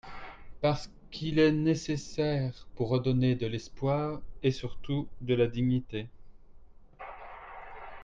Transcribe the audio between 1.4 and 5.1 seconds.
nécessaire pour redonner de l’espoir et surtout